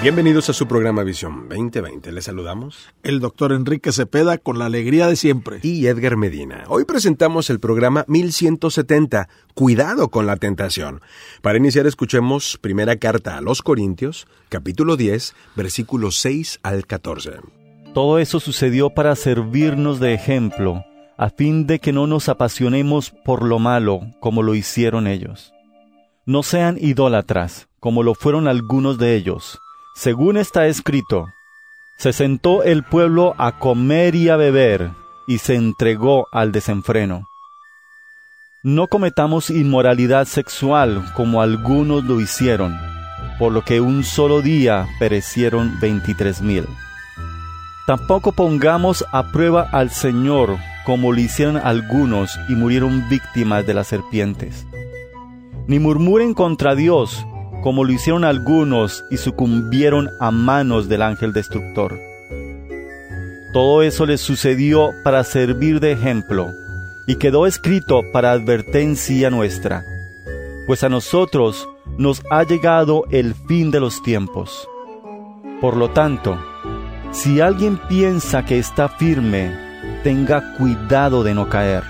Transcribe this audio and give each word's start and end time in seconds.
Bienvenidos 0.00 0.48
a 0.48 0.52
su 0.52 0.68
programa 0.68 1.02
Visión 1.02 1.48
2020. 1.48 2.12
Les 2.12 2.26
saludamos. 2.26 2.88
El 3.02 3.18
doctor 3.18 3.52
Enrique 3.52 3.90
Cepeda 3.90 4.38
con 4.38 4.56
la 4.56 4.66
alegría 4.66 5.08
de 5.08 5.16
siempre. 5.16 5.58
Y 5.64 5.88
Edgar 5.88 6.16
Medina. 6.16 6.62
Hoy 6.68 6.84
presentamos 6.84 7.50
el 7.50 7.58
programa 7.58 8.04
1170, 8.06 9.28
Cuidado 9.54 10.08
con 10.08 10.24
la 10.24 10.36
tentación. 10.36 11.00
Para 11.42 11.58
iniciar 11.58 11.88
escuchemos 11.88 12.58
primera 12.58 12.94
carta 12.94 13.36
a 13.36 13.40
los 13.40 13.60
Corintios, 13.60 14.28
capítulo 14.48 14.96
10, 14.96 15.34
versículos 15.56 16.16
6 16.20 16.60
al 16.62 16.86
14. 16.86 17.32
Todo 17.92 18.20
eso 18.20 18.38
sucedió 18.38 18.90
para 18.90 19.16
servirnos 19.16 19.98
de 19.98 20.14
ejemplo, 20.14 20.84
a 21.16 21.28
fin 21.28 21.66
de 21.66 21.80
que 21.80 21.92
no 21.92 22.06
nos 22.06 22.28
apasionemos 22.28 23.10
por 23.24 23.42
lo 23.42 23.58
malo 23.58 24.02
como 24.20 24.44
lo 24.44 24.54
hicieron 24.54 25.08
ellos. 25.08 25.52
No 26.24 26.44
sean 26.44 26.78
idólatras, 26.80 27.66
como 27.80 28.04
lo 28.04 28.14
fueron 28.14 28.46
algunos 28.46 28.98
de 28.98 29.16
ellos 29.16 29.58
según 29.98 30.36
está 30.36 30.68
escrito, 30.68 31.32
se 31.96 32.12
sentó 32.12 32.62
el 32.62 32.84
pueblo 32.84 33.34
a 33.36 33.58
comer 33.58 34.14
y 34.14 34.28
a 34.28 34.36
beber, 34.36 34.92
y 35.26 35.38
se 35.38 35.56
entregó 35.56 36.28
al 36.30 36.52
desenfreno. 36.52 37.26
No 38.62 38.86
cometamos 38.86 39.50
inmoralidad 39.50 40.26
sexual 40.26 41.04
como 41.16 41.42
algunos 41.42 42.04
lo 42.04 42.20
hicieron, 42.20 42.78
por 43.40 43.50
lo 43.50 43.62
que 43.62 43.80
un 43.80 44.04
solo 44.04 44.40
día 44.40 44.86
perecieron 45.00 45.80
veintitrés 45.80 46.42
mil. 46.42 46.64
Tampoco 47.88 48.30
pongamos 48.30 49.04
a 49.10 49.32
prueba 49.32 49.68
al 49.72 49.90
Señor 49.90 50.58
como 50.86 51.10
lo 51.10 51.18
hicieron 51.18 51.56
algunos 51.56 52.38
y 52.48 52.54
murieron 52.54 53.08
víctimas 53.08 53.66
de 53.66 53.74
las 53.74 53.88
serpientes. 53.88 54.64
Ni 55.66 55.80
murmuren 55.80 56.34
contra 56.34 56.76
Dios, 56.76 57.26
como 57.62 57.84
lo 57.84 57.92
hicieron 57.92 58.24
algunos 58.24 59.04
y 59.10 59.16
sucumbieron 59.16 60.08
a 60.20 60.30
manos 60.30 60.88
del 60.88 61.02
ángel 61.02 61.32
destructor. 61.32 61.98
Todo 63.52 63.82
eso 63.82 64.06
les 64.06 64.20
sucedió 64.20 64.90
para 65.02 65.24
servir 65.24 65.80
de 65.80 65.92
ejemplo, 65.92 66.52
y 67.06 67.16
quedó 67.16 67.46
escrito 67.46 68.02
para 68.12 68.32
advertencia 68.32 69.30
nuestra, 69.30 69.82
pues 70.66 70.84
a 70.84 70.90
nosotros 70.90 71.66
nos 71.96 72.22
ha 72.30 72.42
llegado 72.42 73.04
el 73.10 73.34
fin 73.34 73.70
de 73.70 73.80
los 73.80 74.02
tiempos. 74.02 74.68
Por 75.62 75.76
lo 75.76 75.90
tanto, 75.90 76.38
si 77.10 77.40
alguien 77.40 77.80
piensa 77.88 78.44
que 78.44 78.58
está 78.58 78.90
firme, 78.90 79.56
tenga 80.04 80.54
cuidado 80.58 81.24
de 81.24 81.34
no 81.34 81.48
caer. 81.48 81.82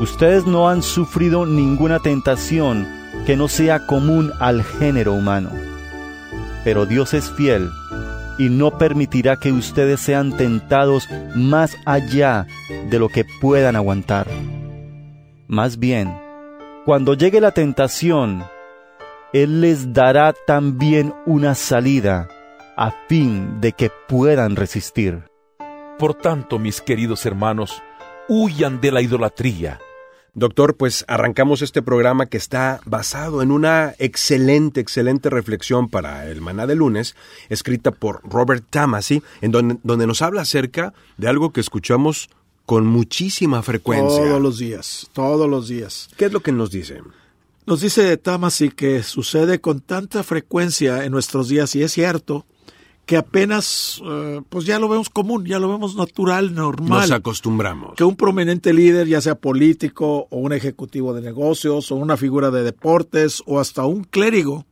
Ustedes 0.00 0.46
no 0.46 0.68
han 0.68 0.82
sufrido 0.82 1.46
ninguna 1.46 2.00
tentación 2.00 3.01
que 3.26 3.36
no 3.36 3.48
sea 3.48 3.86
común 3.86 4.32
al 4.40 4.62
género 4.62 5.12
humano. 5.12 5.50
Pero 6.64 6.86
Dios 6.86 7.14
es 7.14 7.30
fiel 7.30 7.70
y 8.38 8.48
no 8.48 8.78
permitirá 8.78 9.36
que 9.36 9.52
ustedes 9.52 10.00
sean 10.00 10.36
tentados 10.36 11.08
más 11.34 11.76
allá 11.86 12.46
de 12.90 12.98
lo 12.98 13.08
que 13.08 13.24
puedan 13.40 13.76
aguantar. 13.76 14.26
Más 15.46 15.78
bien, 15.78 16.16
cuando 16.84 17.14
llegue 17.14 17.40
la 17.40 17.52
tentación, 17.52 18.44
Él 19.32 19.60
les 19.60 19.92
dará 19.92 20.34
también 20.46 21.14
una 21.26 21.54
salida 21.54 22.28
a 22.76 22.92
fin 23.08 23.60
de 23.60 23.72
que 23.72 23.90
puedan 24.08 24.56
resistir. 24.56 25.24
Por 25.98 26.14
tanto, 26.14 26.58
mis 26.58 26.80
queridos 26.80 27.26
hermanos, 27.26 27.82
huyan 28.28 28.80
de 28.80 28.90
la 28.90 29.02
idolatría. 29.02 29.78
Doctor, 30.34 30.76
pues 30.76 31.04
arrancamos 31.08 31.60
este 31.60 31.82
programa 31.82 32.24
que 32.24 32.38
está 32.38 32.80
basado 32.86 33.42
en 33.42 33.50
una 33.50 33.94
excelente, 33.98 34.80
excelente 34.80 35.28
reflexión 35.28 35.90
para 35.90 36.26
el 36.30 36.40
maná 36.40 36.66
de 36.66 36.74
lunes, 36.74 37.14
escrita 37.50 37.90
por 37.90 38.22
Robert 38.24 38.64
Tamasi, 38.70 39.22
en 39.42 39.50
donde, 39.50 39.76
donde 39.82 40.06
nos 40.06 40.22
habla 40.22 40.40
acerca 40.40 40.94
de 41.18 41.28
algo 41.28 41.52
que 41.52 41.60
escuchamos 41.60 42.30
con 42.64 42.86
muchísima 42.86 43.62
frecuencia. 43.62 44.22
Todos 44.22 44.40
los 44.40 44.56
días, 44.56 45.10
todos 45.12 45.50
los 45.50 45.68
días. 45.68 46.08
¿Qué 46.16 46.24
es 46.24 46.32
lo 46.32 46.40
que 46.40 46.52
nos 46.52 46.70
dice? 46.70 47.02
Nos 47.66 47.82
dice 47.82 48.16
Tamasi 48.16 48.70
que 48.70 49.02
sucede 49.02 49.60
con 49.60 49.80
tanta 49.80 50.22
frecuencia 50.22 51.04
en 51.04 51.12
nuestros 51.12 51.48
días, 51.48 51.76
y 51.76 51.82
es 51.82 51.92
cierto, 51.92 52.46
que 53.12 53.18
apenas, 53.18 54.00
uh, 54.00 54.42
pues 54.48 54.64
ya 54.64 54.78
lo 54.78 54.88
vemos 54.88 55.10
común, 55.10 55.44
ya 55.44 55.58
lo 55.58 55.68
vemos 55.68 55.96
natural, 55.96 56.54
normal. 56.54 57.00
Nos 57.00 57.10
acostumbramos. 57.10 57.94
Que 57.94 58.04
un 58.04 58.16
prominente 58.16 58.72
líder, 58.72 59.06
ya 59.06 59.20
sea 59.20 59.34
político 59.34 60.28
o 60.30 60.38
un 60.38 60.54
ejecutivo 60.54 61.12
de 61.12 61.20
negocios 61.20 61.92
o 61.92 61.96
una 61.96 62.16
figura 62.16 62.50
de 62.50 62.62
deportes 62.62 63.42
o 63.44 63.60
hasta 63.60 63.84
un 63.84 64.04
clérigo, 64.04 64.64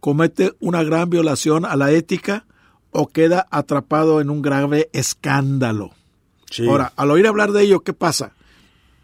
comete 0.00 0.52
una 0.58 0.82
gran 0.82 1.10
violación 1.10 1.64
a 1.64 1.76
la 1.76 1.92
ética 1.92 2.44
o 2.90 3.06
queda 3.06 3.46
atrapado 3.52 4.20
en 4.20 4.30
un 4.30 4.42
grave 4.42 4.90
escándalo. 4.92 5.92
Sí. 6.50 6.66
Ahora, 6.66 6.92
al 6.96 7.12
oír 7.12 7.28
hablar 7.28 7.52
de 7.52 7.62
ello, 7.62 7.84
¿qué 7.84 7.92
pasa? 7.92 8.32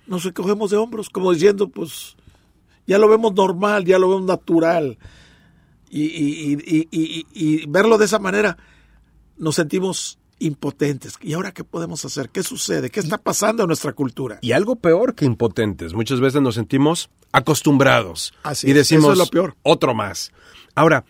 Nos 0.09 0.25
recogemos 0.25 0.73
de 0.73 0.77
hombros, 0.77 1.09
como 1.09 1.33
diciendo, 1.33 1.69
pues 1.69 2.17
ya 2.89 2.99
lo 2.99 3.09
vemos 3.09 3.33
normal, 3.33 3.85
ya 3.85 4.01
lo 4.01 4.09
vemos 4.09 4.25
natural 4.25 4.99
y, 5.93 6.05
y, 6.05 6.89
y, 6.91 7.27
y, 7.35 7.67
verlo 7.67 7.99
de 7.99 8.07
esa 8.07 8.19
manera, 8.19 8.57
nos 9.37 9.57
sentimos 9.57 10.19
impotentes. 10.39 11.15
¿Y 11.21 11.35
ahora 11.35 11.53
qué 11.53 11.65
podemos 11.65 12.05
hacer? 12.05 12.29
¿Qué 12.31 12.43
sucede? 12.43 12.91
¿Qué 12.91 13.01
está 13.01 13.19
pasando 13.19 13.63
en 13.63 13.69
nuestra 13.69 13.93
cultura? 13.93 14.39
Y 14.43 14.53
algo 14.53 14.77
peor 14.77 15.15
que 15.15 15.25
impotentes. 15.25 15.95
Muchas 15.95 16.21
veces 16.21 16.43
nos 16.43 16.57
sentimos 16.57 17.11
acostumbrados. 17.31 18.35
Así 18.43 18.71
y 18.71 18.73
decimos, 18.73 19.13
es 19.13 19.19
lo 19.19 19.27
peor. 19.27 19.57
otro 19.63 19.95
más. 19.95 20.33
Ahora, 20.75 21.05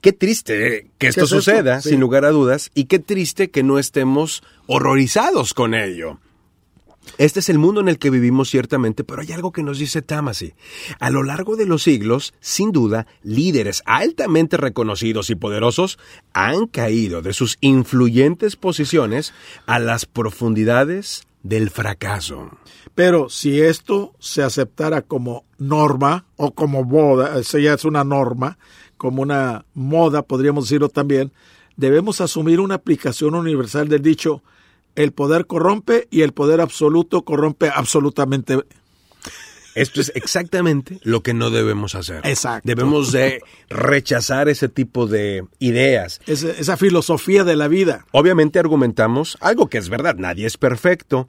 qué 0.00 0.12
triste 0.12 0.90
que 0.98 1.06
esto 1.06 1.24
es 1.24 1.30
suceda, 1.30 1.76
esto? 1.76 1.88
Sí. 1.88 1.90
sin 1.90 2.00
lugar 2.00 2.24
a 2.24 2.30
dudas, 2.30 2.70
y 2.74 2.84
qué 2.84 2.98
triste 2.98 3.50
que 3.50 3.62
no 3.62 3.78
estemos 3.78 4.42
horrorizados 4.66 5.54
con 5.54 5.74
ello. 5.74 6.18
Este 7.18 7.40
es 7.40 7.48
el 7.48 7.58
mundo 7.58 7.80
en 7.80 7.88
el 7.88 7.98
que 7.98 8.10
vivimos 8.10 8.48
ciertamente, 8.48 9.04
pero 9.04 9.22
hay 9.22 9.32
algo 9.32 9.52
que 9.52 9.62
nos 9.62 9.78
dice 9.78 10.02
Tamasi. 10.02 10.54
A 10.98 11.10
lo 11.10 11.22
largo 11.22 11.56
de 11.56 11.66
los 11.66 11.82
siglos, 11.82 12.34
sin 12.40 12.72
duda, 12.72 13.06
líderes 13.22 13.82
altamente 13.86 14.56
reconocidos 14.56 15.28
y 15.30 15.34
poderosos 15.34 15.98
han 16.32 16.66
caído 16.66 17.20
de 17.20 17.32
sus 17.32 17.58
influyentes 17.60 18.56
posiciones 18.56 19.34
a 19.66 19.78
las 19.78 20.06
profundidades 20.06 21.26
del 21.42 21.70
fracaso. 21.70 22.50
Pero 22.94 23.28
si 23.28 23.60
esto 23.60 24.14
se 24.18 24.42
aceptara 24.42 25.02
como 25.02 25.44
norma 25.58 26.26
o 26.36 26.52
como 26.52 26.84
moda, 26.84 27.38
eso 27.38 27.58
ya 27.58 27.74
es 27.74 27.84
una 27.84 28.04
norma, 28.04 28.58
como 28.96 29.22
una 29.22 29.64
moda, 29.74 30.22
podríamos 30.22 30.64
decirlo 30.64 30.88
también, 30.88 31.32
debemos 31.76 32.20
asumir 32.20 32.60
una 32.60 32.76
aplicación 32.76 33.34
universal 33.34 33.88
del 33.88 34.02
dicho 34.02 34.42
el 34.96 35.12
poder 35.12 35.46
corrompe 35.46 36.08
y 36.10 36.22
el 36.22 36.32
poder 36.32 36.60
absoluto 36.60 37.22
corrompe 37.22 37.70
absolutamente. 37.74 38.58
Esto 39.74 40.02
es 40.02 40.12
exactamente 40.14 40.98
lo 41.02 41.22
que 41.22 41.32
no 41.32 41.50
debemos 41.50 41.94
hacer. 41.94 42.20
Exacto. 42.24 42.66
Debemos 42.66 43.10
de 43.10 43.42
rechazar 43.70 44.50
ese 44.50 44.68
tipo 44.68 45.06
de 45.06 45.46
ideas. 45.60 46.20
Esa, 46.26 46.50
esa 46.50 46.76
filosofía 46.76 47.44
de 47.44 47.56
la 47.56 47.68
vida. 47.68 48.04
Obviamente 48.12 48.58
argumentamos 48.58 49.38
algo 49.40 49.68
que 49.68 49.78
es 49.78 49.88
verdad, 49.88 50.16
nadie 50.16 50.46
es 50.46 50.58
perfecto, 50.58 51.28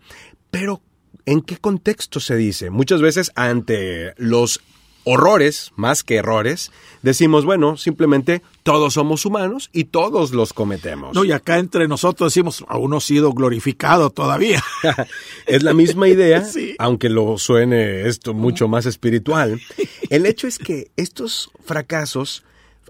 pero 0.52 0.82
¿en 1.26 1.42
qué 1.42 1.58
contexto 1.58 2.20
se 2.20 2.36
dice? 2.36 2.70
Muchas 2.70 3.02
veces 3.02 3.32
ante 3.36 4.14
los 4.18 4.62
horrores, 5.06 5.72
más 5.76 6.04
que 6.04 6.16
errores, 6.16 6.72
decimos, 7.02 7.46
bueno, 7.46 7.78
simplemente 7.78 8.42
todos 8.64 8.94
somos 8.94 9.26
humanos 9.26 9.70
y 9.74 9.86
todos 9.86 10.32
los 10.32 10.54
cometemos. 10.54 11.14
No, 11.16 11.26
y 11.26 11.32
acá 11.32 11.58
entre 11.60 11.88
nosotros 11.88 12.32
decimos, 12.34 12.64
aún 12.68 12.92
no 12.92 12.98
ha 12.98 13.02
sido 13.02 13.34
glorificado 13.34 14.10
todavía. 14.10 14.64
es 15.46 15.64
la 15.64 15.74
misma 15.74 16.08
idea, 16.08 16.44
Sí. 16.54 16.76
aunque 16.80 17.10
lo 17.10 17.38
suene 17.38 18.08
esto 18.08 18.34
mucho 18.34 18.68
más 18.68 18.86
espiritual. 18.86 19.60
El 20.10 20.26
hecho 20.26 20.48
es 20.48 20.58
que 20.58 20.92
estos 20.96 21.52
fracasos 21.66 22.44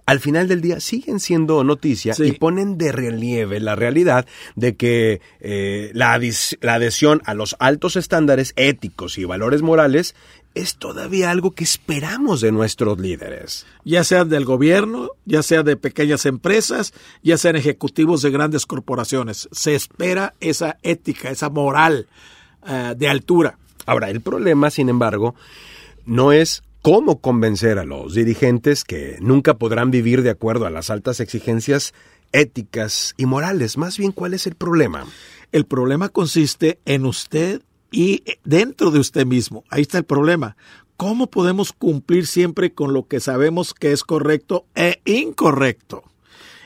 al 0.06 0.20
final 0.20 0.50
del 0.50 0.60
día 0.60 0.82
siguen 0.82 1.22
siendo 1.22 1.64
noticia 1.64 2.14
Sí. 2.14 2.24
y 2.26 2.32
ponen 2.34 2.78
de 2.78 2.92
relieve 2.92 3.62
la 3.62 3.76
realidad 3.78 4.26
de 4.58 4.76
que 4.76 5.22
eh, 5.40 5.92
la, 5.94 6.20
la 6.60 6.74
adhesión 6.74 7.22
a 7.26 7.34
los 7.34 7.56
altos 7.60 7.96
estándares 7.96 8.52
éticos 8.58 9.18
y 9.18 9.24
valores 9.24 9.62
morales 9.62 10.14
es 10.56 10.76
todavía 10.76 11.32
algo 11.32 11.52
que 11.52 11.64
esperamos 11.64 12.42
de 12.42 12.52
nuestros 12.52 13.00
líderes. 13.00 13.66
Ya 13.84 14.04
sean 14.04 14.30
del 14.30 14.46
gobierno, 14.46 15.10
ya 15.26 15.44
sea 15.44 15.64
de 15.64 15.78
pequeñas 15.78 16.26
empresas, 16.26 16.94
ya 17.24 17.38
sean 17.38 17.56
ejecutivos 17.56 18.22
de 18.22 18.32
grandes 18.32 18.66
corporaciones. 18.66 19.50
Se 19.52 19.76
espera 19.76 20.34
esa 20.40 20.78
ética, 20.84 21.30
esa 21.30 21.50
moral 21.50 22.08
uh, 22.62 22.94
de 22.96 23.10
altura. 23.10 23.58
Ahora, 23.86 24.10
el 24.10 24.22
problema, 24.22 24.70
sin 24.70 24.90
embargo, 24.90 25.36
no 26.06 26.32
es 26.32 26.64
cómo 26.82 27.20
convencer 27.20 27.80
a 27.80 27.86
los 27.86 28.14
dirigentes 28.14 28.84
que 28.84 29.18
nunca 29.22 29.56
podrán 29.56 29.90
vivir 29.90 30.22
de 30.22 30.30
acuerdo 30.30 30.66
a 30.66 30.70
las 30.70 30.90
altas 30.90 31.20
exigencias 31.20 31.94
éticas 32.32 33.14
y 33.18 33.26
morales. 33.26 33.78
Más 33.78 33.98
bien, 33.98 34.12
¿cuál 34.12 34.34
es 34.34 34.48
el 34.48 34.56
problema? 34.56 35.06
El 35.52 35.66
problema 35.66 36.10
consiste 36.10 36.80
en 36.86 37.06
usted 37.06 37.62
y 37.94 38.24
dentro 38.44 38.90
de 38.92 39.00
usted 39.00 39.26
mismo. 39.26 39.64
Ahí 39.70 39.84
está 39.84 40.00
el 40.00 40.04
problema. 40.04 40.58
¿Cómo 40.98 41.28
podemos 41.28 41.72
cumplir 41.72 42.26
siempre 42.26 42.74
con 42.74 42.92
lo 42.92 43.08
que 43.08 43.20
sabemos 43.20 43.74
que 43.74 43.92
es 43.92 44.04
correcto 44.04 44.66
e 44.74 45.00
incorrecto? 45.06 46.04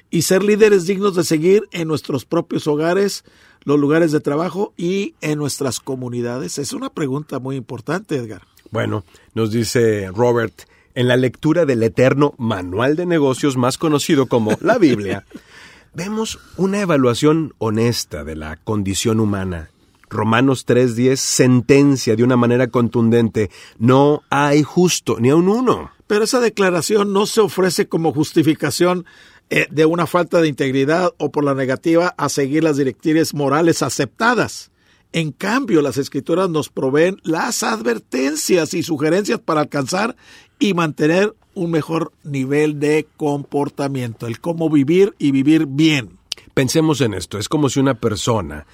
Y 0.10 0.22
ser 0.22 0.42
líderes 0.42 0.88
dignos 0.88 1.16
de 1.16 1.26
seguir 1.26 1.68
en 1.72 1.90
nuestros 1.90 2.24
propios 2.24 2.66
hogares, 2.66 3.26
los 3.66 3.78
lugares 3.78 4.14
de 4.14 4.22
trabajo 4.22 4.74
y 4.78 5.16
en 5.20 5.38
nuestras 5.38 5.82
comunidades. 5.82 6.58
Es 6.60 6.72
una 6.72 6.90
pregunta 6.90 7.40
muy 7.40 7.58
importante, 7.58 8.16
Edgar. 8.16 8.44
Bueno, 8.72 9.04
nos 9.34 9.52
dice 9.52 10.10
Robert, 10.14 10.62
en 10.96 11.10
la 11.10 11.18
lectura 11.18 11.66
del 11.66 11.84
eterno 11.84 12.36
manual 12.38 12.96
de 12.96 13.06
negocios 13.06 13.58
más 13.58 13.78
conocido 13.78 14.28
como 14.28 14.58
la 14.62 14.78
Biblia, 14.78 15.26
vemos 15.94 16.40
una 16.56 16.80
evaluación 16.80 17.54
honesta 17.58 18.24
de 18.24 18.38
la 18.38 18.56
condición 18.56 19.20
humana. 19.20 19.70
Romanos 20.10 20.66
3:10 20.66 21.20
sentencia 21.20 22.16
de 22.16 22.24
una 22.24 22.38
manera 22.38 22.68
contundente, 22.68 23.50
no 23.78 24.24
hay 24.30 24.64
justo 24.64 25.18
ni 25.20 25.30
a 25.30 25.36
un 25.36 25.50
uno. 25.50 25.92
Pero 26.08 26.24
esa 26.24 26.40
declaración 26.40 27.12
no 27.12 27.26
se 27.26 27.42
ofrece 27.42 27.88
como 27.88 28.14
justificación 28.14 29.06
eh, 29.50 29.68
de 29.70 29.86
una 29.86 30.08
falta 30.08 30.42
de 30.42 30.48
integridad 30.48 31.14
o 31.18 31.32
por 31.32 31.44
la 31.44 31.54
negativa 31.54 32.14
a 32.18 32.30
seguir 32.30 32.64
las 32.64 32.78
directrices 32.78 33.34
morales 33.34 33.82
aceptadas. 33.82 34.72
En 35.14 35.32
cambio, 35.32 35.82
las 35.82 35.98
escrituras 35.98 36.50
nos 36.50 36.70
proveen 36.70 37.20
las 37.24 37.64
advertencias 37.64 38.74
y 38.74 38.84
sugerencias 38.84 39.40
para 39.40 39.62
alcanzar 39.62 40.18
y 40.60 40.74
mantener 40.74 41.34
un 41.54 41.72
mejor 41.72 42.12
nivel 42.24 42.80
de 42.80 43.08
comportamiento, 43.16 44.28
el 44.28 44.40
cómo 44.40 44.70
vivir 44.70 45.16
y 45.18 45.32
vivir 45.32 45.66
bien. 45.66 46.18
Pensemos 46.54 47.02
en 47.02 47.14
esto, 47.14 47.38
es 47.38 47.50
como 47.50 47.70
si 47.70 47.80
una 47.80 47.96
persona 47.96 48.66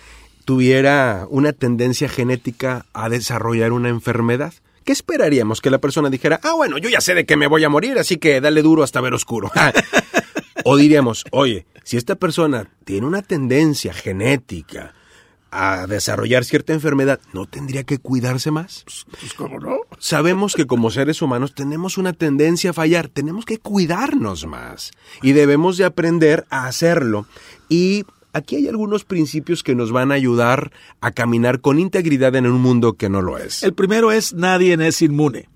tuviera 0.45 1.25
una 1.30 1.54
tendencia 1.54 2.10
genética 2.10 2.86
a 2.94 3.10
desarrollar 3.10 3.72
una 3.72 3.90
enfermedad. 3.90 4.54
¿Qué 4.84 4.92
esperaríamos? 4.92 5.62
Que 5.62 5.69
la 5.69 5.80
persona 5.80 6.10
dijera, 6.10 6.40
ah, 6.44 6.54
bueno, 6.56 6.78
yo 6.78 6.90
ya 6.90 7.01
sé 7.01 7.13
de 7.13 7.25
que 7.25 7.38
me 7.38 7.48
voy 7.48 7.63
a 7.63 7.69
morir, 7.69 7.98
así 7.98 8.18
que 8.18 8.42
dale 8.42 8.62
duro 8.62 8.84
hasta 8.84 9.01
ver 9.01 9.13
oscuro. 9.13 9.50
o 10.66 10.75
diríamos, 10.75 11.24
oye, 11.31 11.66
si 11.84 11.98
esta 11.98 12.16
persona 12.16 12.69
tiene 12.84 13.07
una 13.07 13.22
tendencia 13.22 13.94
genética 13.94 14.94
a 15.51 15.86
desarrollar 15.88 16.44
cierta 16.44 16.74
enfermedad, 16.74 17.19
¿no 17.31 17.46
tendría 17.46 17.84
que 17.84 18.00
cuidarse 18.00 18.50
más? 18.51 18.84
Pues, 18.86 19.06
pues, 19.19 19.34
¿cómo 19.36 19.60
no? 19.60 19.78
Sabemos 20.00 20.56
que 20.56 20.66
como 20.66 20.89
seres 20.89 21.22
humanos 21.22 21.54
tenemos 21.54 21.98
una 21.98 22.12
tendencia 22.12 22.72
a 22.72 22.74
fallar, 22.74 23.07
tenemos 23.07 23.46
que 23.46 23.60
cuidarnos 23.60 24.48
más 24.48 24.92
y 25.22 25.34
debemos 25.34 25.78
de 25.78 25.86
aprender 25.86 26.46
a 26.50 26.66
hacerlo. 26.66 27.28
Y 27.69 28.06
aquí 28.34 28.58
hay 28.58 28.68
algunos 28.68 29.06
principios 29.06 29.64
que 29.64 29.76
nos 29.76 29.92
van 29.92 30.12
a 30.12 30.16
ayudar 30.16 30.72
a 31.00 31.12
caminar 31.12 31.62
con 31.62 31.80
integridad 31.80 32.36
en 32.36 32.48
un 32.48 32.62
mundo 32.62 32.94
que 32.94 33.10
no 33.10 33.22
lo 33.22 33.38
es. 33.38 33.64
El 33.64 33.74
primero 33.74 34.12
es 34.12 34.34
nadie 34.34 34.74
es 34.74 35.02
inmune. 35.02 35.50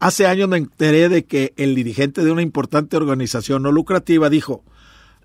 Hace 0.00 0.26
años 0.26 0.48
me 0.48 0.56
enteré 0.56 1.08
de 1.08 1.24
que 1.24 1.54
el 1.56 1.74
dirigente 1.74 2.24
de 2.24 2.32
una 2.32 2.42
importante 2.42 2.96
organización 2.96 3.62
no 3.62 3.72
lucrativa 3.72 4.28
dijo, 4.28 4.64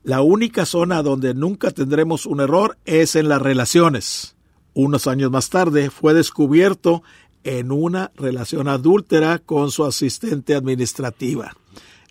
la 0.03 0.21
única 0.21 0.65
zona 0.65 1.01
donde 1.01 1.33
nunca 1.33 1.71
tendremos 1.71 2.25
un 2.25 2.39
error 2.39 2.77
es 2.85 3.15
en 3.15 3.27
las 3.27 3.41
relaciones. 3.41 4.35
Unos 4.73 5.07
años 5.07 5.31
más 5.31 5.49
tarde 5.49 5.89
fue 5.89 6.13
descubierto 6.13 7.03
en 7.43 7.71
una 7.71 8.11
relación 8.15 8.67
adúltera 8.67 9.39
con 9.39 9.71
su 9.71 9.83
asistente 9.85 10.55
administrativa. 10.55 11.55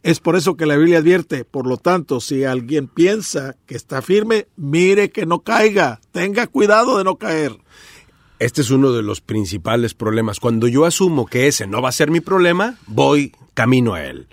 Es 0.02 0.20
por 0.20 0.36
eso 0.36 0.56
que 0.56 0.66
la 0.66 0.76
Biblia 0.76 0.98
advierte, 0.98 1.44
por 1.44 1.66
lo 1.66 1.76
tanto, 1.76 2.20
si 2.20 2.44
alguien 2.44 2.86
piensa 2.86 3.56
que 3.66 3.74
está 3.74 4.00
firme, 4.00 4.46
mire 4.56 5.10
que 5.10 5.26
no 5.26 5.40
caiga, 5.40 6.00
tenga 6.12 6.46
cuidado 6.46 6.98
de 6.98 7.04
no 7.04 7.16
caer. 7.16 7.58
Este 8.38 8.60
es 8.60 8.70
uno 8.70 8.92
de 8.92 9.02
los 9.02 9.20
principales 9.20 9.94
problemas. 9.94 10.38
Cuando 10.38 10.68
yo 10.68 10.84
asumo 10.84 11.26
que 11.26 11.48
ese 11.48 11.66
no 11.66 11.82
va 11.82 11.88
a 11.88 11.92
ser 11.92 12.12
mi 12.12 12.20
problema, 12.20 12.78
voy 12.86 13.32
camino 13.54 13.94
a 13.94 14.04
él. 14.04 14.28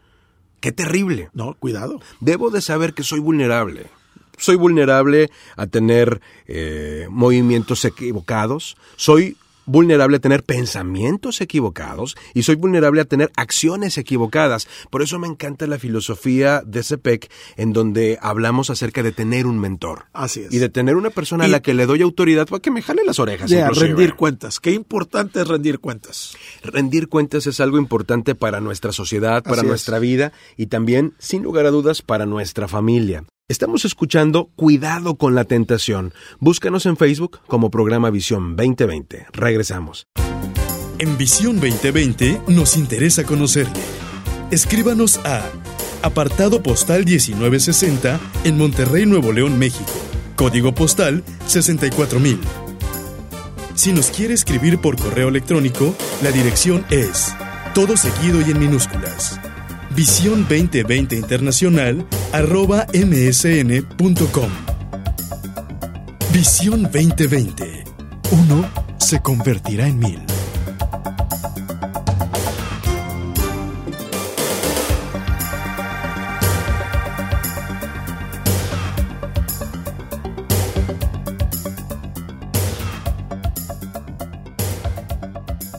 Qué 0.59 0.71
terrible. 0.71 1.29
No, 1.33 1.55
cuidado. 1.55 1.99
Debo 2.19 2.51
de 2.51 2.61
saber 2.61 2.93
que 2.93 3.03
soy 3.03 3.19
vulnerable. 3.19 3.87
Soy 4.37 4.57
vulnerable 4.57 5.31
a 5.55 5.65
tener 5.65 6.21
eh, 6.45 7.07
movimientos 7.09 7.83
equivocados. 7.85 8.77
Soy 8.95 9.37
vulnerable 9.65 10.17
a 10.17 10.19
tener 10.19 10.43
pensamientos 10.43 11.41
equivocados 11.41 12.15
y 12.33 12.43
soy 12.43 12.55
vulnerable 12.55 13.01
a 13.01 13.05
tener 13.05 13.31
acciones 13.35 13.97
equivocadas. 13.97 14.67
Por 14.89 15.01
eso 15.01 15.19
me 15.19 15.27
encanta 15.27 15.67
la 15.67 15.79
filosofía 15.79 16.61
de 16.65 16.83
CEPEC 16.83 17.31
en 17.57 17.73
donde 17.73 18.17
hablamos 18.21 18.69
acerca 18.69 19.03
de 19.03 19.11
tener 19.11 19.47
un 19.47 19.59
mentor. 19.59 20.05
Así 20.13 20.41
es. 20.41 20.53
Y 20.53 20.59
de 20.59 20.69
tener 20.69 20.95
una 20.95 21.09
persona 21.09 21.45
a 21.45 21.47
la 21.47 21.61
que 21.61 21.73
le 21.73 21.85
doy 21.85 22.01
autoridad 22.01 22.47
para 22.47 22.61
que 22.61 22.71
me 22.71 22.81
jale 22.81 23.03
las 23.05 23.19
orejas. 23.19 23.49
Ya, 23.49 23.61
inclusive. 23.61 23.87
rendir 23.87 24.15
cuentas. 24.15 24.59
Qué 24.59 24.71
importante 24.71 25.41
es 25.41 25.47
rendir 25.47 25.79
cuentas. 25.79 26.35
Rendir 26.63 27.07
cuentas 27.07 27.47
es 27.47 27.59
algo 27.59 27.77
importante 27.77 28.35
para 28.35 28.61
nuestra 28.61 28.91
sociedad, 28.91 29.43
para 29.43 29.57
Así 29.57 29.65
es. 29.65 29.69
nuestra 29.69 29.99
vida 29.99 30.31
y 30.57 30.67
también, 30.67 31.13
sin 31.19 31.43
lugar 31.43 31.65
a 31.65 31.71
dudas, 31.71 32.01
para 32.01 32.25
nuestra 32.25 32.67
familia. 32.67 33.23
Estamos 33.47 33.85
escuchando 33.85 34.49
Cuidado 34.55 35.17
con 35.17 35.35
la 35.35 35.43
Tentación. 35.43 36.15
Búscanos 36.39 36.87
en 36.87 36.97
Facebook 36.97 37.41
como 37.45 37.69
programa 37.69 38.09
Visión 38.09 38.55
2020. 38.55 39.27
Regresamos. 39.33 40.07
En 40.97 41.15
Visión 41.15 41.59
2020 41.59 42.41
nos 42.47 42.75
interesa 42.75 43.23
conocerle. 43.23 43.83
Escríbanos 44.49 45.19
a 45.19 45.47
apartado 46.01 46.63
postal 46.63 47.05
1960 47.05 48.19
en 48.45 48.57
Monterrey, 48.57 49.05
Nuevo 49.05 49.31
León, 49.31 49.59
México. 49.59 49.93
Código 50.35 50.73
postal 50.73 51.23
64000. 51.45 52.39
Si 53.75 53.93
nos 53.93 54.09
quiere 54.09 54.33
escribir 54.33 54.79
por 54.79 54.95
correo 54.95 55.27
electrónico, 55.27 55.93
la 56.23 56.31
dirección 56.31 56.83
es 56.89 57.35
todo 57.75 57.95
seguido 57.95 58.41
y 58.41 58.49
en 58.49 58.59
minúsculas. 58.59 59.39
Visión 59.95 60.41
2020 60.49 61.15
Internacional 61.15 62.05
arroba 62.33 62.85
msn.com. 62.93 64.49
Visión 66.33 66.83
2020. 66.83 67.85
Uno 68.31 68.69
se 68.99 69.21
convertirá 69.21 69.87
en 69.87 69.99
mil. 69.99 70.34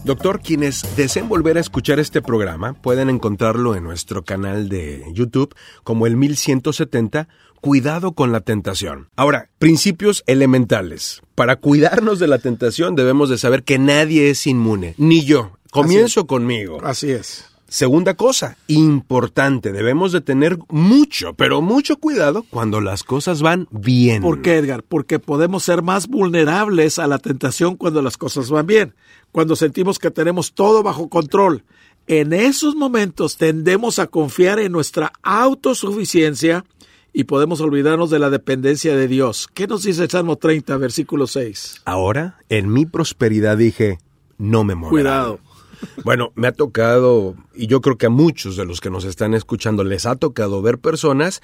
Doctor, 0.06 0.40
quienes 0.40 0.84
deseen 0.96 1.28
volver 1.28 1.56
a 1.56 1.60
escuchar 1.60 1.98
este 1.98 2.22
programa 2.22 2.74
pueden 2.74 3.10
encontrarlo 3.10 3.74
en 3.74 3.82
nuestro 3.82 4.24
canal 4.24 4.68
de 4.68 5.04
YouTube 5.12 5.52
como 5.82 6.06
el 6.06 6.16
1170 6.16 7.26
Cuidado 7.60 8.12
con 8.12 8.30
la 8.30 8.38
tentación. 8.38 9.08
Ahora, 9.16 9.48
principios 9.58 10.22
elementales. 10.28 11.22
Para 11.34 11.56
cuidarnos 11.56 12.20
de 12.20 12.28
la 12.28 12.38
tentación 12.38 12.94
debemos 12.94 13.30
de 13.30 13.38
saber 13.38 13.64
que 13.64 13.80
nadie 13.80 14.30
es 14.30 14.46
inmune, 14.46 14.94
ni 14.96 15.24
yo. 15.24 15.58
Comienzo 15.72 16.28
conmigo. 16.28 16.78
Así 16.84 17.10
es. 17.10 17.55
Segunda 17.68 18.14
cosa, 18.14 18.56
importante, 18.68 19.72
debemos 19.72 20.12
de 20.12 20.20
tener 20.20 20.56
mucho, 20.68 21.34
pero 21.34 21.62
mucho 21.62 21.96
cuidado 21.96 22.44
cuando 22.48 22.80
las 22.80 23.02
cosas 23.02 23.42
van 23.42 23.66
bien. 23.72 24.22
¿Por 24.22 24.40
qué, 24.40 24.58
Edgar? 24.58 24.84
Porque 24.84 25.18
podemos 25.18 25.64
ser 25.64 25.82
más 25.82 26.06
vulnerables 26.06 27.00
a 27.00 27.08
la 27.08 27.18
tentación 27.18 27.76
cuando 27.76 28.02
las 28.02 28.16
cosas 28.16 28.50
van 28.50 28.66
bien, 28.66 28.94
cuando 29.32 29.56
sentimos 29.56 29.98
que 29.98 30.12
tenemos 30.12 30.52
todo 30.54 30.84
bajo 30.84 31.08
control. 31.08 31.64
En 32.06 32.32
esos 32.32 32.76
momentos 32.76 33.36
tendemos 33.36 33.98
a 33.98 34.06
confiar 34.06 34.60
en 34.60 34.70
nuestra 34.70 35.12
autosuficiencia 35.24 36.64
y 37.12 37.24
podemos 37.24 37.60
olvidarnos 37.60 38.10
de 38.10 38.20
la 38.20 38.30
dependencia 38.30 38.94
de 38.94 39.08
Dios. 39.08 39.48
¿Qué 39.52 39.66
nos 39.66 39.82
dice 39.82 40.04
el 40.04 40.10
Salmo 40.10 40.36
30, 40.36 40.76
versículo 40.76 41.26
6? 41.26 41.82
Ahora, 41.84 42.38
en 42.48 42.72
mi 42.72 42.86
prosperidad 42.86 43.56
dije, 43.56 43.98
no 44.38 44.62
me 44.62 44.76
moverá. 44.76 44.90
Cuidado. 44.90 45.40
Bueno, 46.04 46.32
me 46.34 46.48
ha 46.48 46.52
tocado, 46.52 47.34
y 47.54 47.66
yo 47.66 47.80
creo 47.80 47.96
que 47.98 48.06
a 48.06 48.10
muchos 48.10 48.56
de 48.56 48.64
los 48.64 48.80
que 48.80 48.90
nos 48.90 49.04
están 49.04 49.34
escuchando 49.34 49.84
les 49.84 50.06
ha 50.06 50.16
tocado 50.16 50.62
ver 50.62 50.78
personas 50.78 51.42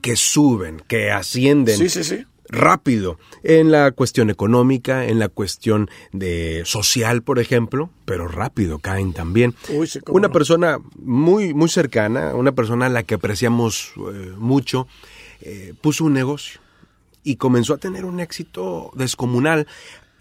que 0.00 0.16
suben, 0.16 0.82
que 0.88 1.10
ascienden 1.10 1.76
Sí, 1.78 1.88
sí, 1.88 2.02
sí. 2.04 2.24
rápido 2.48 3.18
en 3.44 3.70
la 3.70 3.92
cuestión 3.92 4.28
económica, 4.30 5.06
en 5.06 5.18
la 5.18 5.28
cuestión 5.28 5.88
de 6.12 6.62
social, 6.64 7.22
por 7.22 7.38
ejemplo, 7.38 7.90
pero 8.04 8.28
rápido 8.28 8.78
caen 8.78 9.12
también. 9.12 9.54
Uy, 9.70 9.86
sí, 9.86 10.00
cómo 10.00 10.16
una 10.18 10.28
no. 10.28 10.32
persona 10.32 10.78
muy 10.96 11.54
muy 11.54 11.68
cercana, 11.68 12.34
una 12.34 12.52
persona 12.52 12.86
a 12.86 12.90
la 12.90 13.04
que 13.04 13.14
apreciamos 13.14 13.92
eh, 13.96 14.32
mucho, 14.36 14.86
eh, 15.40 15.72
puso 15.80 16.04
un 16.04 16.12
negocio 16.14 16.60
y 17.24 17.36
comenzó 17.36 17.74
a 17.74 17.78
tener 17.78 18.04
un 18.04 18.18
éxito 18.18 18.90
descomunal 18.96 19.68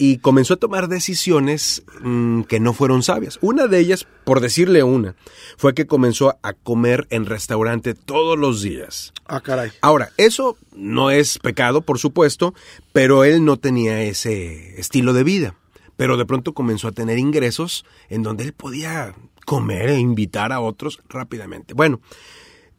y 0.01 0.17
comenzó 0.17 0.55
a 0.55 0.57
tomar 0.57 0.87
decisiones 0.87 1.83
mm, 2.01 2.41
que 2.45 2.59
no 2.59 2.73
fueron 2.73 3.03
sabias. 3.03 3.37
Una 3.39 3.67
de 3.67 3.77
ellas, 3.77 4.07
por 4.23 4.41
decirle 4.41 4.81
una, 4.81 5.13
fue 5.57 5.75
que 5.75 5.85
comenzó 5.85 6.39
a 6.41 6.53
comer 6.53 7.05
en 7.11 7.27
restaurante 7.27 7.93
todos 7.93 8.35
los 8.35 8.63
días. 8.63 9.13
Ah, 9.27 9.41
caray. 9.41 9.69
Ahora, 9.79 10.09
eso 10.17 10.57
no 10.75 11.11
es 11.11 11.37
pecado, 11.37 11.81
por 11.83 11.99
supuesto, 11.99 12.55
pero 12.93 13.25
él 13.25 13.45
no 13.45 13.57
tenía 13.57 14.01
ese 14.01 14.79
estilo 14.79 15.13
de 15.13 15.23
vida. 15.23 15.55
Pero 15.97 16.17
de 16.17 16.25
pronto 16.25 16.53
comenzó 16.53 16.87
a 16.87 16.93
tener 16.93 17.19
ingresos 17.19 17.85
en 18.09 18.23
donde 18.23 18.45
él 18.45 18.53
podía 18.53 19.13
comer 19.45 19.89
e 19.89 19.99
invitar 19.99 20.51
a 20.51 20.61
otros 20.61 20.99
rápidamente. 21.09 21.75
Bueno, 21.75 22.01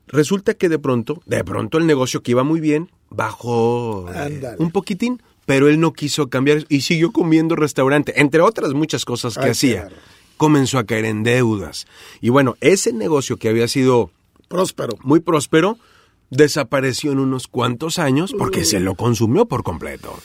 resulta 0.09 0.55
que 0.55 0.69
de 0.69 0.81
pronto, 0.81 1.23
de 1.27 1.45
pronto 1.45 1.79
el 1.79 1.87
negocio 1.87 2.21
que 2.25 2.33
iba 2.33 2.43
muy 2.43 2.59
bien 2.59 2.91
bajó 3.11 4.11
eh, 4.13 4.57
un 4.59 4.73
poquitín, 4.73 5.23
pero 5.53 5.69
él 5.69 5.79
no 5.81 5.93
quiso 5.93 6.31
cambiar 6.31 6.65
y 6.71 6.81
siguió 6.81 7.13
comiendo 7.13 7.57
restaurante, 7.57 8.19
entre 8.23 8.41
otras 8.41 8.73
muchas 8.73 9.05
cosas 9.05 9.35
que 9.37 9.45
Ay, 9.45 9.51
hacía. 9.51 9.81
claro. 9.83 9.97
Comenzó 10.39 10.79
a 10.79 10.85
caer 10.87 11.05
en 11.05 11.25
deudas. 11.25 11.87
Y 12.23 12.31
bueno, 12.31 12.57
ese 12.63 12.91
negocio 12.95 13.37
que 13.37 13.51
había 13.51 13.69
sido 13.69 14.11
Próspero. 14.49 14.97
muy 15.03 15.21
próspero, 15.21 15.77
desapareció 16.31 17.13
en 17.13 17.19
unos 17.19 17.49
cuantos 17.49 17.99
años 17.99 18.33
porque 18.39 18.65
se 18.65 18.81
lo 18.81 18.95
consumió 18.95 19.45
por 19.45 19.63
completo. 19.63 20.19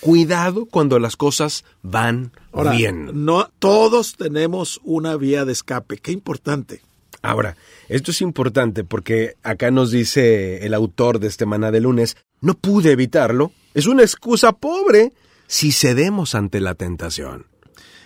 Cuidado 0.00 0.66
cuando 0.66 0.98
las 0.98 1.14
cosas 1.16 1.64
van 1.82 2.32
Ahora, 2.50 2.72
bien. 2.72 3.24
no 3.24 3.48
todos 3.60 4.16
tenemos 4.16 4.80
una 4.82 5.14
vía 5.16 5.44
de 5.44 5.52
escape. 5.52 5.98
Qué 5.98 6.10
importante. 6.10 6.80
Ahora, 7.22 7.56
esto 7.88 8.10
es 8.10 8.20
importante 8.20 8.82
porque 8.82 9.36
acá 9.44 9.70
nos 9.70 9.92
dice 9.92 10.66
el 10.66 10.74
autor 10.74 11.20
de 11.20 11.28
este 11.28 11.46
maná 11.46 11.70
de 11.70 11.80
lunes, 11.80 12.16
no 12.40 12.54
pude 12.54 12.90
evitarlo. 12.90 13.52
Es 13.74 13.86
una 13.86 14.02
excusa 14.02 14.52
pobre 14.52 15.12
si 15.46 15.72
cedemos 15.72 16.34
ante 16.34 16.60
la 16.60 16.74
tentación. 16.74 17.46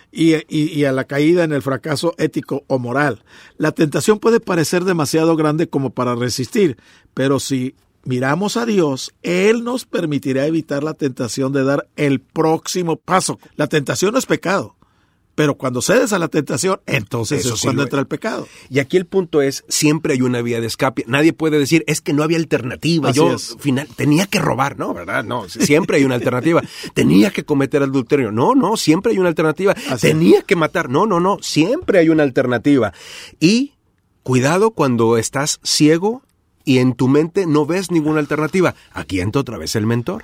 Y, 0.09 0.85
a 0.85 0.91
la 0.93 1.03
caída 1.03 1.43
en 1.43 1.51
el 1.51 1.61
fracaso 1.61 2.15
ético 2.17 2.63
o 2.67 2.79
moral. 2.79 3.23
La 3.57 3.71
tentación 3.71 4.19
puede 4.19 4.39
parecer 4.39 4.83
demasiado 4.83 5.35
grande 5.35 5.67
como 5.67 5.91
para 5.91 6.15
resistir, 6.15 6.77
pero 7.13 7.39
si 7.39 7.75
miramos 8.03 8.57
a 8.57 8.65
Dios, 8.65 9.13
Él 9.21 9.63
nos 9.63 9.85
permitirá 9.85 10.47
evitar 10.47 10.83
la 10.83 10.93
tentación 10.93 11.51
de 11.51 11.65
dar 11.65 11.87
el 11.97 12.21
próximo 12.21 12.95
paso. 12.95 13.37
La 13.57 13.67
tentación 13.67 14.13
no 14.13 14.17
es 14.17 14.25
pecado, 14.25 14.76
pero 15.37 15.53
cuando 15.53 15.83
cedes 15.83 16.13
a 16.13 16.17
la 16.19 16.29
tentación, 16.29 16.79
entonces 16.87 17.41
Eso 17.45 17.53
es 17.53 17.59
sí 17.59 17.67
cuando 17.67 17.83
entra 17.83 17.99
es. 17.99 18.01
el 18.01 18.07
pecado. 18.07 18.47
Y 18.71 18.79
aquí 18.79 18.97
el 18.97 19.05
punto 19.05 19.43
es, 19.43 19.63
siempre 19.67 20.13
hay 20.13 20.23
una 20.23 20.41
vía 20.41 20.59
de 20.59 20.65
escape. 20.65 21.03
Nadie 21.05 21.31
puede 21.31 21.59
decir, 21.59 21.83
es 21.85 22.01
que 22.01 22.11
no 22.11 22.23
había 22.23 22.37
alternativa. 22.37 23.09
Así 23.09 23.19
Yo 23.19 23.35
es. 23.35 23.55
final, 23.59 23.87
tenía 23.95 24.25
que 24.25 24.39
robar, 24.39 24.79
no, 24.79 24.95
¿verdad? 24.95 25.23
No, 25.23 25.47
siempre 25.47 25.97
hay 25.97 26.05
una 26.05 26.15
alternativa. 26.15 26.63
tenía 26.95 27.29
que 27.29 27.45
cometer 27.45 27.83
adulterio. 27.83 28.31
No, 28.31 28.55
no, 28.55 28.77
siempre 28.77 29.11
hay 29.11 29.19
una 29.19 29.29
alternativa. 29.29 29.75
Así 29.91 30.07
tenía 30.07 30.41
que 30.41 30.55
matar. 30.55 30.89
No, 30.89 31.05
no, 31.05 31.19
no, 31.19 31.37
siempre 31.39 31.99
hay 31.99 32.09
una 32.09 32.23
alternativa. 32.23 32.91
Y 33.39 33.73
cuidado 34.23 34.71
cuando 34.71 35.19
estás 35.19 35.59
ciego 35.61 36.23
y 36.65 36.79
en 36.79 36.95
tu 36.95 37.09
mente 37.09 37.45
no 37.45 37.67
ves 37.67 37.91
ninguna 37.91 38.21
alternativa. 38.21 38.73
Aquí 38.91 39.19
entra 39.21 39.41
otra 39.41 39.59
vez 39.59 39.75
el 39.75 39.85
mentor. 39.85 40.23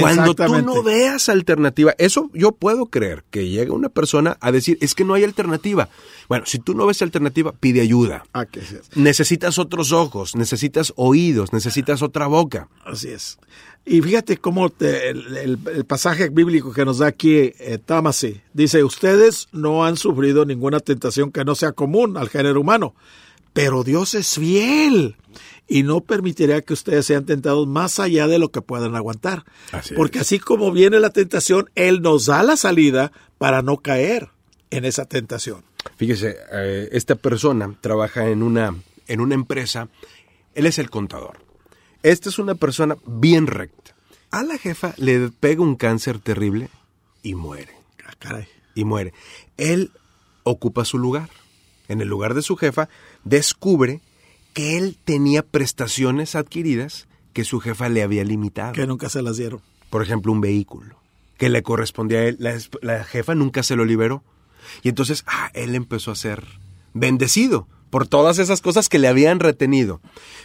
Cuando 0.00 0.34
tú 0.34 0.42
no 0.66 0.82
veas 0.82 1.28
alternativa, 1.28 1.94
eso 1.98 2.30
yo 2.34 2.52
puedo 2.52 2.86
creer 2.86 3.24
que 3.30 3.48
llegue 3.48 3.70
una 3.70 3.88
persona 3.88 4.36
a 4.40 4.52
decir, 4.52 4.76
es 4.80 4.94
que 4.94 5.04
no 5.04 5.14
hay 5.14 5.24
alternativa. 5.24 5.88
Bueno, 6.28 6.44
si 6.46 6.58
tú 6.58 6.74
no 6.74 6.86
ves 6.86 7.00
alternativa, 7.02 7.52
pide 7.52 7.80
ayuda. 7.80 8.24
Ah, 8.34 8.46
es. 8.52 8.96
Necesitas 8.96 9.58
otros 9.58 9.92
ojos, 9.92 10.36
necesitas 10.36 10.92
oídos, 10.96 11.52
necesitas 11.52 12.02
otra 12.02 12.26
boca. 12.26 12.68
Así 12.84 13.08
es. 13.08 13.38
Y 13.86 14.00
fíjate 14.00 14.38
cómo 14.38 14.70
te- 14.70 15.10
el, 15.10 15.36
el- 15.36 15.58
el 15.74 15.84
pasaje 15.84 16.30
bíblico 16.30 16.72
que 16.72 16.84
nos 16.86 16.98
da 16.98 17.06
aquí 17.08 17.34
eh, 17.58 17.78
Tamasi 17.84 18.40
dice, 18.54 18.82
ustedes 18.84 19.48
no 19.52 19.84
han 19.84 19.96
sufrido 19.98 20.44
ninguna 20.46 20.80
tentación 20.80 21.30
que 21.30 21.44
no 21.44 21.54
sea 21.54 21.72
común 21.72 22.16
al 22.16 22.28
género 22.30 22.60
humano, 22.62 22.94
pero 23.52 23.84
Dios 23.84 24.14
es 24.14 24.34
fiel 24.38 25.16
y 25.66 25.82
no 25.82 26.00
permitirá 26.00 26.60
que 26.60 26.72
ustedes 26.74 27.06
sean 27.06 27.24
tentados 27.24 27.66
más 27.66 27.98
allá 27.98 28.26
de 28.26 28.38
lo 28.38 28.50
que 28.50 28.60
puedan 28.60 28.96
aguantar. 28.96 29.44
Así 29.72 29.94
Porque 29.94 30.18
es. 30.18 30.22
así 30.22 30.38
como 30.38 30.72
viene 30.72 31.00
la 31.00 31.10
tentación, 31.10 31.70
Él 31.74 32.02
nos 32.02 32.26
da 32.26 32.42
la 32.42 32.56
salida 32.56 33.12
para 33.38 33.62
no 33.62 33.78
caer 33.78 34.28
en 34.70 34.84
esa 34.84 35.04
tentación. 35.06 35.64
Fíjese, 35.96 36.36
eh, 36.52 36.88
esta 36.92 37.14
persona 37.14 37.74
trabaja 37.80 38.28
en 38.28 38.42
una, 38.42 38.74
en 39.06 39.20
una 39.20 39.34
empresa, 39.34 39.88
él 40.54 40.66
es 40.66 40.78
el 40.78 40.90
contador. 40.90 41.38
Esta 42.02 42.28
es 42.28 42.38
una 42.38 42.54
persona 42.54 42.96
bien 43.06 43.46
recta. 43.46 43.94
A 44.30 44.42
la 44.42 44.58
jefa 44.58 44.94
le 44.96 45.30
pega 45.30 45.62
un 45.62 45.76
cáncer 45.76 46.18
terrible 46.18 46.68
y 47.22 47.34
muere. 47.34 47.72
Ah, 48.06 48.12
caray. 48.18 48.46
y 48.74 48.84
muere. 48.84 49.12
Él 49.56 49.92
ocupa 50.42 50.84
su 50.84 50.98
lugar. 50.98 51.30
En 51.88 52.00
el 52.00 52.08
lugar 52.08 52.34
de 52.34 52.42
su 52.42 52.56
jefa, 52.56 52.88
descubre 53.24 54.00
que 54.54 54.78
él 54.78 54.96
tenía 55.04 55.42
prestaciones 55.42 56.34
adquiridas 56.34 57.06
que 57.34 57.44
su 57.44 57.60
jefa 57.60 57.88
le 57.88 58.02
había 58.02 58.24
limitado. 58.24 58.72
Que 58.72 58.86
nunca 58.86 59.10
se 59.10 59.20
las 59.20 59.36
dieron. 59.36 59.60
Por 59.90 60.02
ejemplo, 60.02 60.32
un 60.32 60.40
vehículo 60.40 60.96
que 61.36 61.48
le 61.48 61.62
correspondía 61.62 62.20
a 62.20 62.22
él. 62.22 62.36
La, 62.38 62.56
la 62.80 63.04
jefa 63.04 63.34
nunca 63.34 63.62
se 63.62 63.76
lo 63.76 63.84
liberó. 63.84 64.22
Y 64.82 64.88
entonces, 64.88 65.24
ah, 65.26 65.50
él 65.52 65.74
empezó 65.74 66.12
a 66.12 66.16
ser 66.16 66.44
bendecido 66.94 67.68
por 67.90 68.06
todas 68.06 68.38
esas 68.38 68.60
cosas 68.60 68.88
que 68.88 68.98
le 68.98 69.08
habían 69.08 69.40
retenido. 69.40 70.00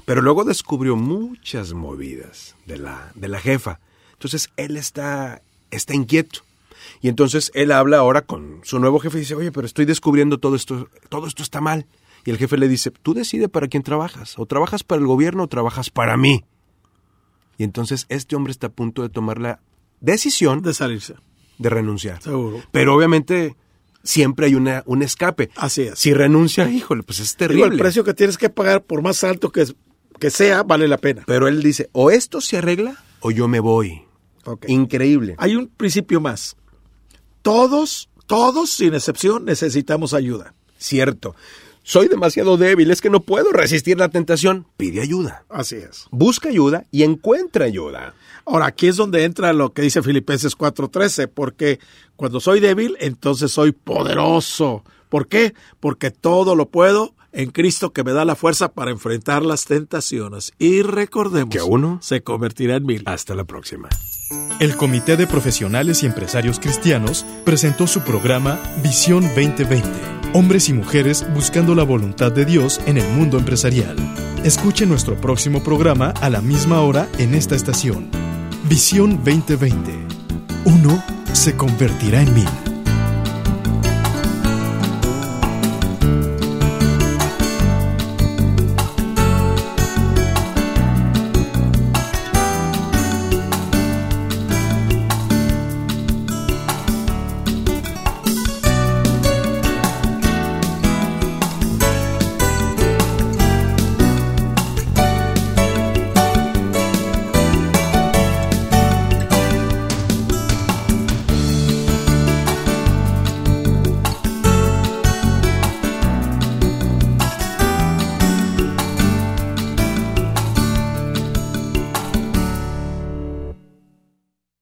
Pero 0.05 0.21
luego 0.21 0.43
descubrió 0.43 0.95
muchas 0.95 1.73
movidas 1.73 2.55
de 2.65 2.77
la, 2.77 3.11
de 3.15 3.27
la 3.27 3.39
jefa. 3.39 3.79
Entonces, 4.13 4.49
él 4.57 4.75
está, 4.75 5.41
está 5.71 5.93
inquieto. 5.93 6.41
Y 7.01 7.07
entonces 7.07 7.51
él 7.53 7.71
habla 7.71 7.97
ahora 7.97 8.21
con 8.23 8.61
su 8.63 8.79
nuevo 8.79 8.99
jefe 8.99 9.17
y 9.17 9.21
dice, 9.21 9.35
oye, 9.35 9.51
pero 9.51 9.67
estoy 9.67 9.85
descubriendo 9.85 10.37
todo 10.37 10.55
esto, 10.55 10.89
todo 11.09 11.27
esto 11.27 11.43
está 11.43 11.61
mal. 11.61 11.85
Y 12.25 12.31
el 12.31 12.37
jefe 12.37 12.57
le 12.57 12.67
dice, 12.67 12.91
tú 12.91 13.13
decide 13.13 13.49
para 13.49 13.67
quién 13.67 13.83
trabajas, 13.83 14.37
o 14.37 14.45
trabajas 14.45 14.83
para 14.83 14.99
el 15.01 15.07
gobierno 15.07 15.43
o 15.43 15.47
trabajas 15.47 15.89
para 15.89 16.17
mí. 16.17 16.43
Y 17.57 17.63
entonces 17.63 18.05
este 18.09 18.35
hombre 18.35 18.51
está 18.51 18.67
a 18.67 18.71
punto 18.71 19.01
de 19.01 19.09
tomar 19.09 19.39
la 19.39 19.59
decisión 19.99 20.61
De 20.61 20.73
salirse. 20.73 21.15
de 21.57 21.69
renunciar. 21.69 22.21
Seguro. 22.21 22.61
Pero 22.71 22.95
obviamente 22.95 23.55
siempre 24.03 24.45
hay 24.47 24.55
una, 24.55 24.83
un 24.85 25.01
escape. 25.01 25.49
Así 25.55 25.81
es. 25.83 25.99
Si 25.99 26.13
renuncia, 26.13 26.69
híjole, 26.69 27.03
pues 27.03 27.19
es 27.19 27.35
Digo, 27.37 27.47
terrible. 27.47 27.75
el 27.75 27.77
precio 27.79 28.03
que 28.03 28.13
tienes 28.13 28.37
que 28.37 28.49
pagar, 28.49 28.83
por 28.83 29.01
más 29.01 29.23
alto 29.25 29.51
que, 29.51 29.65
que 30.19 30.29
sea, 30.29 30.63
vale 30.63 30.87
la 30.87 30.97
pena. 30.97 31.23
Pero 31.27 31.47
él 31.49 31.61
dice, 31.61 31.89
o 31.91 32.11
esto 32.11 32.39
se 32.41 32.57
arregla 32.57 32.95
o 33.21 33.31
yo 33.31 33.47
me 33.49 33.59
voy. 33.59 34.03
Increíble. 34.67 35.35
Hay 35.37 35.55
un 35.57 35.67
principio 35.67 36.21
más. 36.21 36.55
Todos, 37.41 38.09
todos, 38.25 38.69
sin 38.69 38.93
excepción, 38.93 39.45
necesitamos 39.45 40.13
ayuda. 40.13 40.53
Cierto. 40.77 41.35
Soy 41.83 42.07
demasiado 42.07 42.57
débil, 42.57 42.91
es 42.91 43.01
que 43.01 43.09
no 43.09 43.21
puedo 43.21 43.51
resistir 43.51 43.97
la 43.97 44.09
tentación. 44.09 44.65
Pide 44.77 45.01
ayuda. 45.01 45.43
Así 45.49 45.75
es. 45.77 46.05
Busca 46.11 46.49
ayuda 46.49 46.85
y 46.91 47.03
encuentra 47.03 47.65
ayuda. 47.65 48.13
Ahora, 48.45 48.67
aquí 48.67 48.87
es 48.87 48.95
donde 48.95 49.23
entra 49.23 49.53
lo 49.53 49.73
que 49.73 49.81
dice 49.81 50.01
Filipenses 50.03 50.55
4:13, 50.55 51.27
porque 51.27 51.79
cuando 52.15 52.39
soy 52.39 52.59
débil, 52.59 52.95
entonces 52.99 53.51
soy 53.51 53.71
poderoso. 53.71 54.83
¿Por 55.09 55.27
qué? 55.27 55.53
Porque 55.79 56.11
todo 56.11 56.55
lo 56.55 56.67
puedo 56.69 57.15
en 57.31 57.51
Cristo 57.51 57.91
que 57.93 58.03
me 58.03 58.11
da 58.11 58.25
la 58.25 58.35
fuerza 58.35 58.69
para 58.73 58.91
enfrentar 58.91 59.43
las 59.43 59.65
tentaciones. 59.65 60.51
Y 60.59 60.81
recordemos, 60.81 61.53
Que 61.55 61.61
uno- 61.61 61.99
se 62.01 62.21
convertirá 62.21 62.75
en 62.75 62.85
mil. 62.85 63.03
Hasta 63.05 63.35
la 63.35 63.43
próxima. 63.45 63.89
El 64.59 64.75
Comité 64.75 65.15
de 65.17 65.25
Profesionales 65.27 66.03
y 66.03 66.05
Empresarios 66.07 66.59
Cristianos 66.59 67.25
presentó 67.45 67.87
su 67.87 68.01
programa 68.01 68.59
Visión 68.83 69.23
2020. 69.35 70.18
Hombres 70.31 70.69
y 70.69 70.73
mujeres 70.73 71.25
buscando 71.33 71.73
la 71.73 71.83
voluntad 71.83 72.31
de 72.31 72.45
Dios 72.45 72.79
en 72.85 72.99
el 72.99 73.07
mundo 73.13 73.39
empresarial. 73.39 73.95
Escuche 74.43 74.85
nuestro 74.85 75.19
próximo 75.19 75.63
programa 75.63 76.13
a 76.21 76.29
la 76.29 76.39
misma 76.39 76.81
hora 76.81 77.09
en 77.17 77.33
esta 77.33 77.55
estación. 77.55 78.11
Visión 78.69 79.15
2020. 79.23 79.91
Uno 80.65 81.03
se 81.33 81.57
convertirá 81.57 82.21
en 82.21 82.33
mil. 82.35 82.68